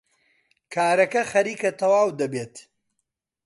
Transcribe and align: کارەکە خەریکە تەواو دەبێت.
کارەکە 0.73 1.21
خەریکە 1.31 1.71
تەواو 1.79 2.09
دەبێت. 2.19 2.53